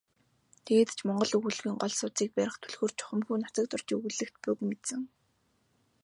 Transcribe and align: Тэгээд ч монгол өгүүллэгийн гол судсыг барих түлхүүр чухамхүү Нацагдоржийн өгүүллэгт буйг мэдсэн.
Тэгээд 0.65 0.89
ч 0.97 0.99
монгол 1.07 1.33
өгүүллэгийн 1.37 1.77
гол 1.81 1.93
судсыг 1.99 2.29
барих 2.37 2.55
түлхүүр 2.61 2.91
чухамхүү 2.99 3.35
Нацагдоржийн 3.39 3.97
өгүүллэгт 3.99 4.35
буйг 4.43 4.59
мэдсэн. 4.67 5.01